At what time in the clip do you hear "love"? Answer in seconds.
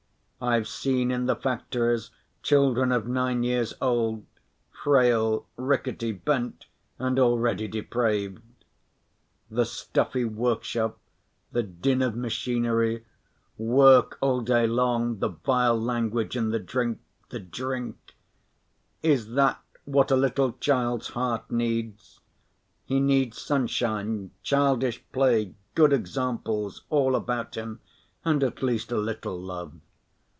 29.39-29.73